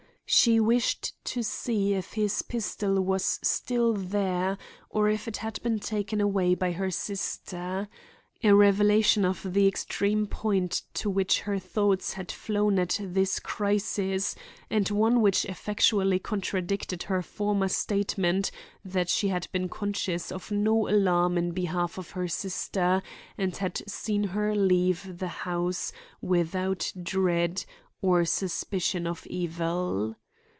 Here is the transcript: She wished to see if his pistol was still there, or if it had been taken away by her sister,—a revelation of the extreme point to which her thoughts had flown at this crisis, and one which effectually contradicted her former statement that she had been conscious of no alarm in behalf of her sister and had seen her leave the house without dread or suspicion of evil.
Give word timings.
She 0.33 0.61
wished 0.61 1.11
to 1.25 1.43
see 1.43 1.93
if 1.93 2.13
his 2.13 2.41
pistol 2.41 3.01
was 3.01 3.37
still 3.43 3.91
there, 3.93 4.57
or 4.89 5.09
if 5.09 5.27
it 5.27 5.35
had 5.35 5.61
been 5.61 5.77
taken 5.77 6.21
away 6.21 6.55
by 6.55 6.71
her 6.71 6.89
sister,—a 6.89 8.55
revelation 8.55 9.25
of 9.25 9.51
the 9.51 9.67
extreme 9.67 10.27
point 10.27 10.83
to 10.93 11.09
which 11.09 11.41
her 11.41 11.59
thoughts 11.59 12.13
had 12.13 12.31
flown 12.31 12.79
at 12.79 12.97
this 13.03 13.41
crisis, 13.41 14.33
and 14.69 14.87
one 14.89 15.19
which 15.19 15.43
effectually 15.47 16.17
contradicted 16.19 17.03
her 17.03 17.21
former 17.21 17.67
statement 17.67 18.51
that 18.85 19.09
she 19.09 19.27
had 19.27 19.49
been 19.51 19.67
conscious 19.67 20.31
of 20.31 20.49
no 20.49 20.87
alarm 20.87 21.37
in 21.37 21.51
behalf 21.51 21.97
of 21.97 22.11
her 22.11 22.29
sister 22.29 23.03
and 23.37 23.57
had 23.57 23.81
seen 23.85 24.23
her 24.23 24.55
leave 24.55 25.17
the 25.19 25.27
house 25.43 25.91
without 26.21 26.89
dread 27.03 27.65
or 28.01 28.23
suspicion 28.23 29.05
of 29.05 29.27
evil. 29.27 30.15